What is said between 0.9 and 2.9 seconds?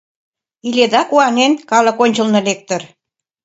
куанен», Калык ончылно лектор